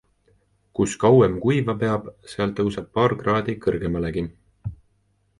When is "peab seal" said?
1.83-2.53